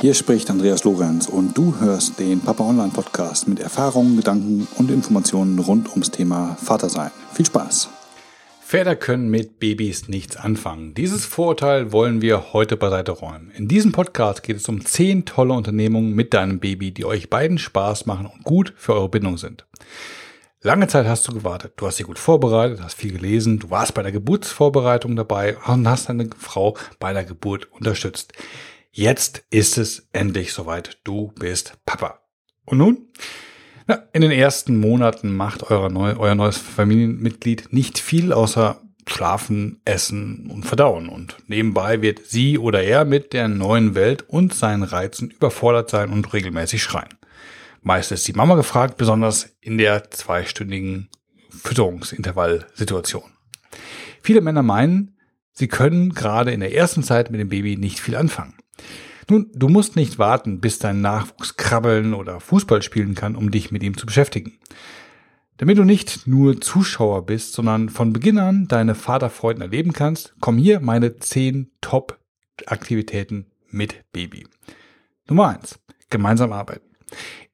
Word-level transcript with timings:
Hier 0.00 0.14
spricht 0.14 0.48
Andreas 0.48 0.84
Lorenz 0.84 1.28
und 1.28 1.58
du 1.58 1.78
hörst 1.78 2.18
den 2.18 2.40
Papa 2.40 2.64
Online 2.64 2.90
Podcast 2.90 3.46
mit 3.46 3.60
Erfahrungen, 3.60 4.16
Gedanken 4.16 4.66
und 4.78 4.90
Informationen 4.90 5.58
rund 5.58 5.90
ums 5.90 6.10
Thema 6.10 6.56
Vatersein. 6.58 7.10
Viel 7.34 7.44
Spaß! 7.44 7.90
Väter 8.62 8.96
können 8.96 9.28
mit 9.28 9.58
Babys 9.58 10.08
nichts 10.08 10.38
anfangen. 10.38 10.94
Dieses 10.94 11.26
Vorurteil 11.26 11.92
wollen 11.92 12.22
wir 12.22 12.54
heute 12.54 12.78
beiseite 12.78 13.12
räumen. 13.12 13.50
In 13.54 13.68
diesem 13.68 13.92
Podcast 13.92 14.42
geht 14.42 14.56
es 14.56 14.66
um 14.70 14.86
zehn 14.86 15.26
tolle 15.26 15.52
Unternehmungen 15.52 16.14
mit 16.14 16.32
deinem 16.32 16.60
Baby, 16.60 16.92
die 16.92 17.04
euch 17.04 17.28
beiden 17.28 17.58
Spaß 17.58 18.06
machen 18.06 18.24
und 18.24 18.42
gut 18.42 18.72
für 18.78 18.94
eure 18.94 19.10
Bindung 19.10 19.36
sind. 19.36 19.66
Lange 20.62 20.86
Zeit 20.86 21.06
hast 21.06 21.28
du 21.28 21.34
gewartet. 21.34 21.74
Du 21.76 21.86
hast 21.86 21.98
dich 21.98 22.06
gut 22.06 22.18
vorbereitet, 22.18 22.80
hast 22.82 22.96
viel 22.96 23.12
gelesen, 23.12 23.58
du 23.58 23.68
warst 23.68 23.92
bei 23.92 24.02
der 24.02 24.12
Geburtsvorbereitung 24.12 25.14
dabei 25.14 25.58
und 25.66 25.86
hast 25.86 26.08
deine 26.08 26.30
Frau 26.38 26.74
bei 26.98 27.12
der 27.12 27.24
Geburt 27.24 27.70
unterstützt. 27.70 28.32
Jetzt 28.92 29.44
ist 29.50 29.78
es 29.78 30.08
endlich 30.12 30.52
soweit. 30.52 30.98
Du 31.04 31.32
bist 31.38 31.78
Papa. 31.86 32.20
Und 32.64 32.78
nun? 32.78 33.08
Na, 33.86 34.02
in 34.12 34.22
den 34.22 34.32
ersten 34.32 34.78
Monaten 34.78 35.34
macht 35.34 35.70
euer, 35.70 35.88
neu, 35.88 36.16
euer 36.16 36.34
neues 36.34 36.58
Familienmitglied 36.58 37.72
nicht 37.72 37.98
viel 37.98 38.32
außer 38.32 38.80
schlafen, 39.08 39.80
essen 39.84 40.50
und 40.50 40.64
verdauen. 40.64 41.08
Und 41.08 41.36
nebenbei 41.46 42.02
wird 42.02 42.26
sie 42.26 42.58
oder 42.58 42.82
er 42.82 43.04
mit 43.04 43.32
der 43.32 43.48
neuen 43.48 43.94
Welt 43.94 44.28
und 44.28 44.54
seinen 44.54 44.82
Reizen 44.82 45.30
überfordert 45.30 45.90
sein 45.90 46.10
und 46.10 46.32
regelmäßig 46.32 46.82
schreien. 46.82 47.18
Meist 47.82 48.12
ist 48.12 48.26
die 48.28 48.32
Mama 48.32 48.56
gefragt, 48.56 48.96
besonders 48.98 49.56
in 49.60 49.78
der 49.78 50.10
zweistündigen 50.10 51.08
Fütterungsintervallsituation. 51.50 53.30
Viele 54.22 54.40
Männer 54.40 54.62
meinen, 54.62 55.16
sie 55.52 55.68
können 55.68 56.12
gerade 56.12 56.52
in 56.52 56.60
der 56.60 56.74
ersten 56.74 57.02
Zeit 57.02 57.30
mit 57.30 57.40
dem 57.40 57.48
Baby 57.48 57.76
nicht 57.76 58.00
viel 58.00 58.16
anfangen. 58.16 58.54
Nun, 59.28 59.50
du 59.54 59.68
musst 59.68 59.96
nicht 59.96 60.18
warten, 60.18 60.60
bis 60.60 60.78
dein 60.78 61.00
Nachwuchs 61.00 61.56
krabbeln 61.56 62.14
oder 62.14 62.40
Fußball 62.40 62.82
spielen 62.82 63.14
kann, 63.14 63.36
um 63.36 63.50
dich 63.50 63.70
mit 63.70 63.82
ihm 63.82 63.96
zu 63.96 64.06
beschäftigen. 64.06 64.58
Damit 65.56 65.78
du 65.78 65.84
nicht 65.84 66.26
nur 66.26 66.60
Zuschauer 66.60 67.26
bist, 67.26 67.52
sondern 67.52 67.90
von 67.90 68.12
Beginn 68.12 68.38
an 68.38 68.66
deine 68.66 68.94
Vaterfreuden 68.94 69.62
erleben 69.62 69.92
kannst, 69.92 70.34
kommen 70.40 70.58
hier 70.58 70.80
meine 70.80 71.18
10 71.18 71.70
Top-Aktivitäten 71.80 73.46
mit 73.68 74.10
Baby. 74.10 74.46
Nummer 75.28 75.48
eins: 75.48 75.78
Gemeinsam 76.08 76.52
arbeiten. 76.52 76.88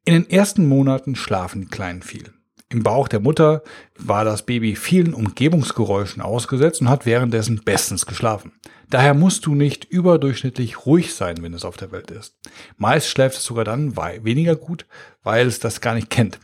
In 0.05 0.15
den 0.15 0.31
ersten 0.31 0.69
Monaten 0.69 1.17
schlafen 1.17 1.63
die 1.63 1.69
Kleinen 1.69 2.03
viel. 2.03 2.33
Im 2.69 2.83
Bauch 2.83 3.07
der 3.07 3.21
Mutter 3.21 3.63
war 3.97 4.25
das 4.25 4.45
Baby 4.45 4.75
vielen 4.75 5.15
Umgebungsgeräuschen 5.15 6.21
ausgesetzt 6.21 6.81
und 6.81 6.89
hat 6.89 7.07
währenddessen 7.07 7.63
bestens 7.65 8.07
geschlafen. 8.07 8.53
Daher 8.91 9.15
musst 9.15 9.47
du 9.47 9.55
nicht 9.55 9.85
überdurchschnittlich 9.85 10.85
ruhig 10.85 11.15
sein, 11.15 11.37
wenn 11.43 11.55
es 11.55 11.65
auf 11.65 11.77
der 11.77 11.93
Welt 11.93 12.11
ist. 12.11 12.37
Meist 12.77 13.09
schläft 13.09 13.37
es 13.37 13.45
sogar 13.45 13.65
dann 13.65 13.97
weniger 13.97 14.57
gut, 14.57 14.87
weil 15.23 15.47
es 15.47 15.61
das 15.61 15.81
gar 15.81 15.95
nicht 15.95 16.11
kennt. 16.11 16.41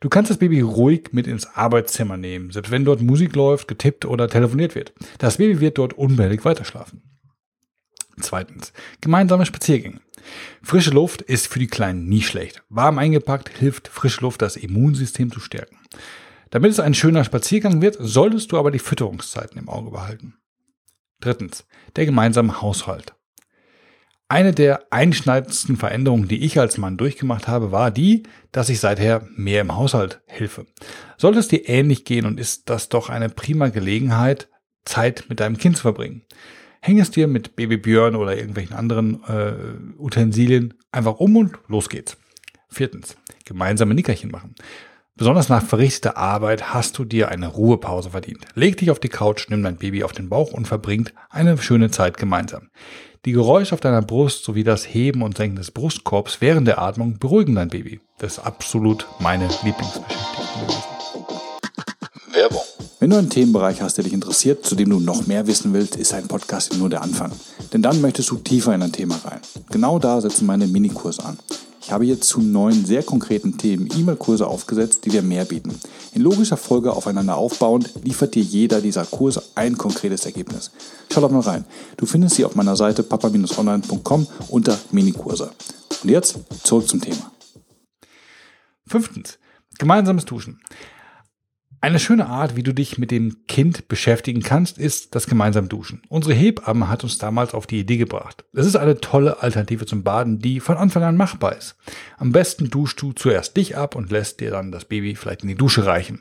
Du 0.00 0.08
kannst 0.08 0.30
das 0.30 0.38
Baby 0.38 0.60
ruhig 0.60 1.10
mit 1.12 1.28
ins 1.28 1.46
Arbeitszimmer 1.46 2.16
nehmen, 2.16 2.50
selbst 2.50 2.72
wenn 2.72 2.84
dort 2.84 3.00
Musik 3.00 3.36
läuft, 3.36 3.68
getippt 3.68 4.04
oder 4.04 4.28
telefoniert 4.28 4.74
wird. 4.74 4.92
Das 5.18 5.36
Baby 5.36 5.60
wird 5.60 5.78
dort 5.78 5.92
unbehelligt 5.92 6.44
weiterschlafen. 6.44 7.02
Zweitens, 8.22 8.72
gemeinsame 9.00 9.46
Spaziergänge. 9.46 10.00
Frische 10.62 10.90
Luft 10.90 11.22
ist 11.22 11.48
für 11.48 11.58
die 11.58 11.66
Kleinen 11.66 12.08
nie 12.08 12.22
schlecht. 12.22 12.62
Warm 12.68 12.98
eingepackt 12.98 13.48
hilft 13.48 13.88
frische 13.88 14.20
Luft, 14.20 14.42
das 14.42 14.56
Immunsystem 14.56 15.32
zu 15.32 15.40
stärken. 15.40 15.78
Damit 16.50 16.72
es 16.72 16.80
ein 16.80 16.94
schöner 16.94 17.24
Spaziergang 17.24 17.80
wird, 17.80 17.96
solltest 17.98 18.52
du 18.52 18.58
aber 18.58 18.70
die 18.70 18.78
Fütterungszeiten 18.78 19.58
im 19.58 19.68
Auge 19.68 19.90
behalten. 19.90 20.34
Drittens, 21.20 21.66
der 21.96 22.06
gemeinsame 22.06 22.60
Haushalt. 22.60 23.14
Eine 24.28 24.52
der 24.52 24.92
einschneidendsten 24.92 25.76
Veränderungen, 25.76 26.28
die 26.28 26.44
ich 26.44 26.58
als 26.60 26.78
Mann 26.78 26.96
durchgemacht 26.96 27.48
habe, 27.48 27.72
war 27.72 27.90
die, 27.90 28.22
dass 28.52 28.68
ich 28.68 28.78
seither 28.78 29.26
mehr 29.34 29.60
im 29.60 29.74
Haushalt 29.74 30.22
helfe. 30.26 30.66
Sollte 31.18 31.40
es 31.40 31.48
dir 31.48 31.68
ähnlich 31.68 32.04
gehen 32.04 32.26
und 32.26 32.38
ist 32.38 32.70
das 32.70 32.88
doch 32.88 33.10
eine 33.10 33.28
prima 33.28 33.70
Gelegenheit, 33.70 34.48
Zeit 34.84 35.24
mit 35.28 35.40
deinem 35.40 35.58
Kind 35.58 35.76
zu 35.76 35.82
verbringen. 35.82 36.22
Häng 36.80 36.98
es 36.98 37.10
dir 37.10 37.26
mit 37.26 37.56
Baby 37.56 37.76
Björn 37.76 38.16
oder 38.16 38.36
irgendwelchen 38.36 38.74
anderen 38.74 39.22
äh, 39.24 39.52
Utensilien 39.98 40.74
einfach 40.92 41.20
um 41.20 41.36
und 41.36 41.58
los 41.68 41.88
geht's. 41.88 42.16
Viertens, 42.68 43.16
gemeinsame 43.44 43.94
Nickerchen 43.94 44.30
machen. 44.30 44.54
Besonders 45.16 45.50
nach 45.50 45.62
verrichteter 45.62 46.16
Arbeit 46.16 46.72
hast 46.72 46.96
du 46.96 47.04
dir 47.04 47.28
eine 47.28 47.48
Ruhepause 47.48 48.10
verdient. 48.10 48.46
Leg 48.54 48.78
dich 48.78 48.90
auf 48.90 48.98
die 48.98 49.10
Couch, 49.10 49.48
nimm 49.50 49.62
dein 49.62 49.76
Baby 49.76 50.02
auf 50.02 50.12
den 50.12 50.30
Bauch 50.30 50.52
und 50.52 50.66
verbringt 50.66 51.12
eine 51.28 51.58
schöne 51.58 51.90
Zeit 51.90 52.16
gemeinsam. 52.16 52.70
Die 53.26 53.32
Geräusche 53.32 53.74
auf 53.74 53.80
deiner 53.80 54.00
Brust 54.00 54.44
sowie 54.44 54.64
das 54.64 54.86
Heben 54.86 55.20
und 55.20 55.36
Senken 55.36 55.56
des 55.56 55.72
Brustkorbs 55.72 56.40
während 56.40 56.66
der 56.66 56.80
Atmung 56.80 57.18
beruhigen 57.18 57.54
dein 57.54 57.68
Baby. 57.68 58.00
Das 58.16 58.38
ist 58.38 58.38
absolut 58.38 59.06
meine 59.18 59.46
Lieblingsbeschäftigung 59.62 60.60
gewesen. 60.60 60.84
Werbung. 62.32 62.79
Wenn 63.00 63.08
du 63.08 63.16
einen 63.16 63.30
Themenbereich 63.30 63.80
hast, 63.80 63.96
der 63.96 64.04
dich 64.04 64.12
interessiert, 64.12 64.66
zu 64.66 64.74
dem 64.74 64.90
du 64.90 65.00
noch 65.00 65.26
mehr 65.26 65.46
wissen 65.46 65.72
willst, 65.72 65.96
ist 65.96 66.12
ein 66.12 66.28
Podcast 66.28 66.76
nur 66.76 66.90
der 66.90 67.00
Anfang. 67.00 67.32
Denn 67.72 67.80
dann 67.80 68.02
möchtest 68.02 68.30
du 68.30 68.36
tiefer 68.36 68.74
in 68.74 68.82
ein 68.82 68.92
Thema 68.92 69.18
rein. 69.24 69.40
Genau 69.70 69.98
da 69.98 70.20
setzen 70.20 70.44
meine 70.44 70.66
Minikurse 70.66 71.24
an. 71.24 71.38
Ich 71.80 71.90
habe 71.92 72.04
jetzt 72.04 72.24
zu 72.24 72.42
neun 72.42 72.84
sehr 72.84 73.02
konkreten 73.02 73.56
Themen 73.56 73.88
E-Mail-Kurse 73.96 74.46
aufgesetzt, 74.46 75.06
die 75.06 75.08
dir 75.08 75.22
mehr 75.22 75.46
bieten. 75.46 75.74
In 76.12 76.20
logischer 76.20 76.58
Folge 76.58 76.92
aufeinander 76.92 77.38
aufbauend 77.38 77.90
liefert 78.04 78.34
dir 78.34 78.42
jeder 78.42 78.82
dieser 78.82 79.06
Kurse 79.06 79.42
ein 79.54 79.78
konkretes 79.78 80.26
Ergebnis. 80.26 80.70
Schau 81.10 81.22
doch 81.22 81.30
mal 81.30 81.40
rein. 81.40 81.64
Du 81.96 82.04
findest 82.04 82.36
sie 82.36 82.44
auf 82.44 82.54
meiner 82.54 82.76
Seite 82.76 83.02
papa-online.com 83.02 84.26
unter 84.48 84.78
Minikurse. 84.92 85.52
Und 86.02 86.10
jetzt 86.10 86.36
zurück 86.64 86.86
zum 86.86 87.00
Thema. 87.00 87.32
Fünftens. 88.86 89.38
Gemeinsames 89.78 90.26
Duschen. 90.26 90.60
Eine 91.82 91.98
schöne 91.98 92.26
Art, 92.26 92.56
wie 92.56 92.62
du 92.62 92.74
dich 92.74 92.98
mit 92.98 93.10
dem 93.10 93.46
Kind 93.46 93.88
beschäftigen 93.88 94.42
kannst, 94.42 94.76
ist 94.76 95.14
das 95.14 95.26
gemeinsam 95.26 95.70
Duschen. 95.70 96.02
Unsere 96.10 96.34
Hebamme 96.34 96.90
hat 96.90 97.04
uns 97.04 97.16
damals 97.16 97.54
auf 97.54 97.66
die 97.66 97.80
Idee 97.80 97.96
gebracht. 97.96 98.44
Es 98.52 98.66
ist 98.66 98.76
eine 98.76 99.00
tolle 99.00 99.42
Alternative 99.42 99.86
zum 99.86 100.02
Baden, 100.02 100.40
die 100.40 100.60
von 100.60 100.76
Anfang 100.76 101.04
an 101.04 101.16
machbar 101.16 101.56
ist. 101.56 101.76
Am 102.18 102.32
besten 102.32 102.68
duschst 102.68 103.00
du 103.00 103.12
zuerst 103.12 103.56
dich 103.56 103.78
ab 103.78 103.94
und 103.94 104.10
lässt 104.10 104.40
dir 104.40 104.50
dann 104.50 104.72
das 104.72 104.84
Baby 104.84 105.14
vielleicht 105.14 105.40
in 105.40 105.48
die 105.48 105.54
Dusche 105.54 105.86
reichen. 105.86 106.20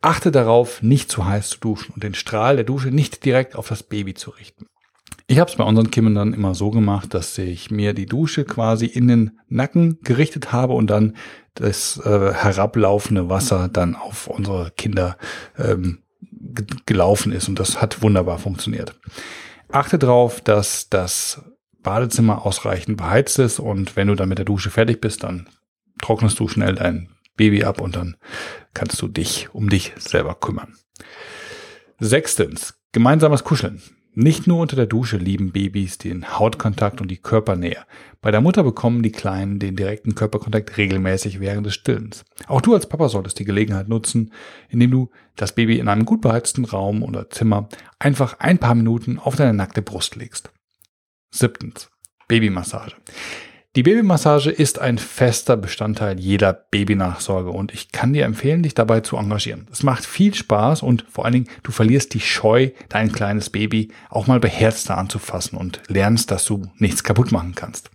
Achte 0.00 0.30
darauf, 0.30 0.80
nicht 0.80 1.10
zu 1.10 1.24
heiß 1.24 1.48
zu 1.48 1.58
duschen 1.58 1.92
und 1.94 2.04
den 2.04 2.14
Strahl 2.14 2.54
der 2.54 2.64
Dusche 2.64 2.88
nicht 2.88 3.24
direkt 3.24 3.56
auf 3.56 3.66
das 3.66 3.82
Baby 3.82 4.14
zu 4.14 4.30
richten. 4.30 4.66
Ich 5.26 5.38
habe 5.38 5.50
es 5.50 5.56
bei 5.56 5.64
unseren 5.64 5.90
Kindern 5.90 6.34
immer 6.34 6.54
so 6.54 6.70
gemacht, 6.70 7.14
dass 7.14 7.38
ich 7.38 7.70
mir 7.70 7.94
die 7.94 8.06
Dusche 8.06 8.44
quasi 8.44 8.86
in 8.86 9.08
den 9.08 9.38
Nacken 9.48 9.98
gerichtet 10.02 10.52
habe 10.52 10.74
und 10.74 10.88
dann 10.88 11.16
das 11.54 11.96
äh, 12.04 12.32
herablaufende 12.34 13.30
Wasser 13.30 13.68
dann 13.68 13.94
auf 13.94 14.26
unsere 14.26 14.70
Kinder 14.72 15.16
ähm, 15.56 16.02
gelaufen 16.84 17.32
ist 17.32 17.48
und 17.48 17.58
das 17.58 17.80
hat 17.80 18.02
wunderbar 18.02 18.38
funktioniert. 18.38 18.98
Achte 19.70 19.98
darauf, 19.98 20.42
dass 20.42 20.90
das 20.90 21.42
Badezimmer 21.82 22.44
ausreichend 22.44 22.98
beheizt 22.98 23.38
ist 23.38 23.60
und 23.60 23.96
wenn 23.96 24.08
du 24.08 24.14
dann 24.14 24.28
mit 24.28 24.38
der 24.38 24.44
Dusche 24.44 24.70
fertig 24.70 25.00
bist, 25.00 25.22
dann 25.22 25.48
trocknest 26.02 26.38
du 26.38 26.48
schnell 26.48 26.74
dein 26.74 27.08
Baby 27.36 27.64
ab 27.64 27.80
und 27.80 27.96
dann 27.96 28.16
kannst 28.74 29.00
du 29.00 29.08
dich 29.08 29.48
um 29.54 29.70
dich 29.70 29.92
selber 29.96 30.34
kümmern. 30.34 30.74
Sechstens, 31.98 32.74
gemeinsames 32.92 33.42
Kuscheln. 33.44 33.80
Nicht 34.16 34.46
nur 34.46 34.60
unter 34.60 34.76
der 34.76 34.86
Dusche 34.86 35.16
lieben 35.16 35.50
Babys 35.50 35.98
den 35.98 36.38
Hautkontakt 36.38 37.00
und 37.00 37.08
die 37.10 37.16
Körpernähe. 37.16 37.84
Bei 38.22 38.30
der 38.30 38.40
Mutter 38.40 38.62
bekommen 38.62 39.02
die 39.02 39.10
Kleinen 39.10 39.58
den 39.58 39.74
direkten 39.74 40.14
Körperkontakt 40.14 40.76
regelmäßig 40.76 41.40
während 41.40 41.66
des 41.66 41.74
Stillens. 41.74 42.24
Auch 42.46 42.60
du 42.60 42.74
als 42.74 42.88
Papa 42.88 43.08
solltest 43.08 43.40
die 43.40 43.44
Gelegenheit 43.44 43.88
nutzen, 43.88 44.32
indem 44.68 44.92
du 44.92 45.10
das 45.34 45.52
Baby 45.52 45.80
in 45.80 45.88
einem 45.88 46.04
gut 46.04 46.20
beheizten 46.20 46.64
Raum 46.64 47.02
oder 47.02 47.28
Zimmer 47.28 47.68
einfach 47.98 48.38
ein 48.38 48.58
paar 48.58 48.76
Minuten 48.76 49.18
auf 49.18 49.34
deine 49.34 49.52
nackte 49.52 49.82
Brust 49.82 50.14
legst. 50.14 50.52
Siebtens. 51.32 51.90
Babymassage. 52.28 52.92
Die 53.76 53.82
Babymassage 53.82 54.50
ist 54.50 54.78
ein 54.78 54.98
fester 54.98 55.56
Bestandteil 55.56 56.20
jeder 56.20 56.52
Babynachsorge 56.52 57.50
und 57.50 57.74
ich 57.74 57.90
kann 57.90 58.12
dir 58.12 58.24
empfehlen, 58.24 58.62
dich 58.62 58.74
dabei 58.74 59.00
zu 59.00 59.16
engagieren. 59.16 59.66
Es 59.72 59.82
macht 59.82 60.06
viel 60.06 60.32
Spaß 60.32 60.84
und 60.84 61.04
vor 61.08 61.24
allen 61.24 61.34
Dingen, 61.34 61.48
du 61.64 61.72
verlierst 61.72 62.14
die 62.14 62.20
Scheu, 62.20 62.70
dein 62.88 63.10
kleines 63.10 63.50
Baby 63.50 63.90
auch 64.10 64.28
mal 64.28 64.38
beherzter 64.38 64.96
anzufassen 64.96 65.58
und 65.58 65.82
lernst, 65.88 66.30
dass 66.30 66.44
du 66.44 66.70
nichts 66.76 67.02
kaputt 67.02 67.32
machen 67.32 67.56
kannst. 67.56 67.90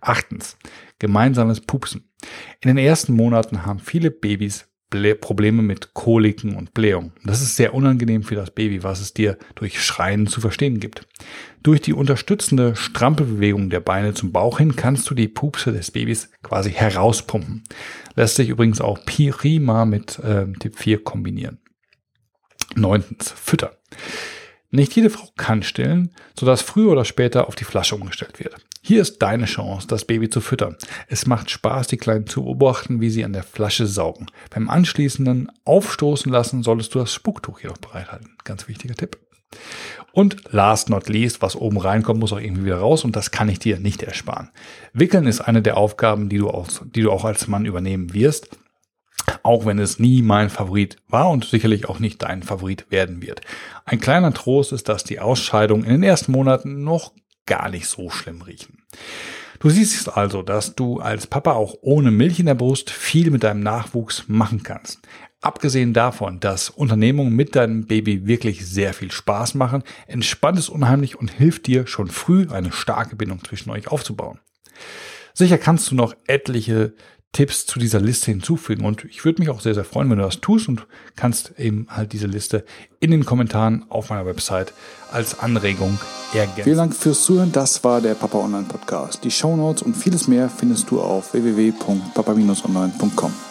Achtens. 0.00 0.56
Gemeinsames 0.98 1.60
Pupsen. 1.60 2.10
In 2.60 2.66
den 2.66 2.78
ersten 2.78 3.14
Monaten 3.14 3.64
haben 3.64 3.78
viele 3.78 4.10
Babys 4.10 4.69
Probleme 4.90 5.62
mit 5.62 5.94
Koliken 5.94 6.56
und 6.56 6.74
Blähung. 6.74 7.12
Das 7.24 7.42
ist 7.42 7.56
sehr 7.56 7.74
unangenehm 7.74 8.22
für 8.22 8.34
das 8.34 8.50
Baby, 8.50 8.82
was 8.82 9.00
es 9.00 9.14
dir 9.14 9.38
durch 9.54 9.82
Schreien 9.82 10.26
zu 10.26 10.40
verstehen 10.40 10.80
gibt. 10.80 11.06
Durch 11.62 11.80
die 11.80 11.92
unterstützende 11.92 12.74
Strampelbewegung 12.74 13.70
der 13.70 13.80
Beine 13.80 14.14
zum 14.14 14.32
Bauch 14.32 14.58
hin 14.58 14.76
kannst 14.76 15.08
du 15.08 15.14
die 15.14 15.28
Pupse 15.28 15.72
des 15.72 15.90
Babys 15.90 16.30
quasi 16.42 16.72
herauspumpen. 16.72 17.64
Lässt 18.16 18.36
sich 18.36 18.48
übrigens 18.48 18.80
auch 18.80 19.04
prima 19.04 19.84
mit 19.84 20.18
äh, 20.18 20.46
Tipp 20.58 20.76
4 20.76 21.04
kombinieren. 21.04 21.58
Neuntens, 22.74 23.32
Fütter. 23.32 23.72
Nicht 24.72 24.94
jede 24.94 25.10
Frau 25.10 25.28
kann 25.36 25.62
stillen, 25.62 26.12
sodass 26.38 26.62
früher 26.62 26.92
oder 26.92 27.04
später 27.04 27.48
auf 27.48 27.56
die 27.56 27.64
Flasche 27.64 27.96
umgestellt 27.96 28.38
wird. 28.38 28.54
Hier 28.82 29.02
ist 29.02 29.18
deine 29.20 29.46
Chance, 29.46 29.88
das 29.88 30.04
Baby 30.04 30.30
zu 30.30 30.40
füttern. 30.40 30.76
Es 31.08 31.26
macht 31.26 31.50
Spaß, 31.50 31.88
die 31.88 31.96
Kleinen 31.96 32.26
zu 32.26 32.44
beobachten, 32.44 33.00
wie 33.00 33.10
sie 33.10 33.24
an 33.24 33.32
der 33.32 33.42
Flasche 33.42 33.86
saugen. 33.86 34.26
Beim 34.50 34.70
anschließenden 34.70 35.50
Aufstoßen 35.64 36.30
lassen 36.30 36.62
solltest 36.62 36.94
du 36.94 37.00
das 37.00 37.12
Spucktuch 37.12 37.60
jedoch 37.60 37.78
bereithalten. 37.78 38.36
Ganz 38.44 38.68
wichtiger 38.68 38.94
Tipp. 38.94 39.18
Und 40.12 40.52
last 40.52 40.88
not 40.88 41.08
least, 41.08 41.42
was 41.42 41.56
oben 41.56 41.78
reinkommt, 41.78 42.20
muss 42.20 42.32
auch 42.32 42.40
irgendwie 42.40 42.66
wieder 42.66 42.78
raus 42.78 43.04
und 43.04 43.16
das 43.16 43.32
kann 43.32 43.48
ich 43.48 43.58
dir 43.58 43.80
nicht 43.80 44.02
ersparen. 44.02 44.50
Wickeln 44.92 45.26
ist 45.26 45.40
eine 45.40 45.62
der 45.62 45.76
Aufgaben, 45.76 46.28
die 46.28 46.38
du 46.38 46.48
auch, 46.48 46.68
die 46.84 47.02
du 47.02 47.10
auch 47.10 47.24
als 47.24 47.48
Mann 47.48 47.66
übernehmen 47.66 48.14
wirst 48.14 48.48
auch 49.42 49.66
wenn 49.66 49.78
es 49.78 49.98
nie 49.98 50.22
mein 50.22 50.50
Favorit 50.50 50.96
war 51.08 51.30
und 51.30 51.44
sicherlich 51.44 51.88
auch 51.88 51.98
nicht 51.98 52.22
dein 52.22 52.42
Favorit 52.42 52.90
werden 52.90 53.22
wird. 53.22 53.40
Ein 53.84 54.00
kleiner 54.00 54.32
Trost 54.32 54.72
ist, 54.72 54.88
dass 54.88 55.04
die 55.04 55.20
Ausscheidungen 55.20 55.84
in 55.84 55.92
den 55.92 56.02
ersten 56.02 56.32
Monaten 56.32 56.84
noch 56.84 57.12
gar 57.46 57.68
nicht 57.68 57.86
so 57.88 58.10
schlimm 58.10 58.42
riechen. 58.42 58.84
Du 59.58 59.68
siehst 59.68 60.16
also, 60.16 60.42
dass 60.42 60.74
du 60.74 61.00
als 61.00 61.26
Papa 61.26 61.52
auch 61.52 61.74
ohne 61.82 62.10
Milch 62.10 62.40
in 62.40 62.46
der 62.46 62.54
Brust 62.54 62.88
viel 62.90 63.30
mit 63.30 63.42
deinem 63.42 63.60
Nachwuchs 63.60 64.24
machen 64.26 64.62
kannst. 64.62 65.00
Abgesehen 65.42 65.92
davon, 65.92 66.38
dass 66.40 66.70
Unternehmungen 66.70 67.34
mit 67.34 67.56
deinem 67.56 67.86
Baby 67.86 68.26
wirklich 68.26 68.66
sehr 68.66 68.94
viel 68.94 69.10
Spaß 69.10 69.54
machen, 69.54 69.82
entspannt 70.06 70.58
es 70.58 70.68
unheimlich 70.68 71.16
und 71.16 71.30
hilft 71.30 71.66
dir 71.66 71.86
schon 71.86 72.08
früh 72.08 72.46
eine 72.50 72.72
starke 72.72 73.16
Bindung 73.16 73.42
zwischen 73.44 73.70
euch 73.70 73.88
aufzubauen. 73.88 74.38
Sicher 75.32 75.58
kannst 75.58 75.90
du 75.90 75.94
noch 75.94 76.14
etliche 76.26 76.94
Tipps 77.32 77.64
zu 77.64 77.78
dieser 77.78 78.00
Liste 78.00 78.30
hinzufügen. 78.30 78.84
Und 78.84 79.04
ich 79.04 79.24
würde 79.24 79.40
mich 79.40 79.50
auch 79.50 79.60
sehr, 79.60 79.74
sehr 79.74 79.84
freuen, 79.84 80.10
wenn 80.10 80.18
du 80.18 80.24
das 80.24 80.40
tust 80.40 80.68
und 80.68 80.86
kannst 81.16 81.58
eben 81.58 81.86
halt 81.88 82.12
diese 82.12 82.26
Liste 82.26 82.64
in 82.98 83.12
den 83.12 83.24
Kommentaren 83.24 83.84
auf 83.88 84.10
meiner 84.10 84.26
Website 84.26 84.72
als 85.12 85.38
Anregung 85.38 85.98
ergänzen. 86.34 86.64
Vielen 86.64 86.76
Dank 86.76 86.94
fürs 86.94 87.24
Zuhören. 87.24 87.52
Das 87.52 87.82
war 87.84 88.00
der 88.00 88.14
Papa 88.14 88.38
Online 88.38 88.66
Podcast. 88.66 89.24
Die 89.24 89.30
Show 89.30 89.56
Notes 89.56 89.82
und 89.82 89.96
vieles 89.96 90.28
mehr 90.28 90.48
findest 90.48 90.90
du 90.90 91.00
auf 91.00 91.32
www.papa-online.com. 91.32 93.49